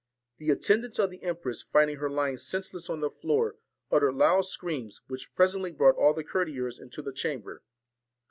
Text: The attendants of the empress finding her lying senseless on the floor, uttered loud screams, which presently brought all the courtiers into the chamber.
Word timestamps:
The 0.39 0.49
attendants 0.49 0.97
of 0.97 1.11
the 1.11 1.21
empress 1.21 1.61
finding 1.61 1.97
her 1.97 2.09
lying 2.09 2.35
senseless 2.37 2.89
on 2.89 3.01
the 3.01 3.11
floor, 3.11 3.57
uttered 3.91 4.13
loud 4.15 4.45
screams, 4.45 5.01
which 5.07 5.35
presently 5.35 5.71
brought 5.71 5.95
all 5.95 6.15
the 6.15 6.23
courtiers 6.23 6.79
into 6.79 7.03
the 7.03 7.13
chamber. 7.13 7.61